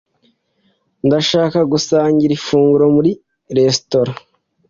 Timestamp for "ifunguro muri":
2.37-3.11